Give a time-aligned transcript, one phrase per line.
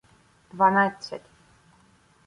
[0.51, 1.21] Дванадцять